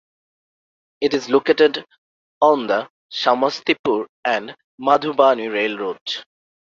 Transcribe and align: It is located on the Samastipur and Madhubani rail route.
It 0.99 1.13
is 1.13 1.29
located 1.29 1.85
on 2.41 2.65
the 2.65 2.89
Samastipur 3.11 4.07
and 4.25 4.55
Madhubani 4.81 5.53
rail 5.53 5.77
route. 5.77 6.25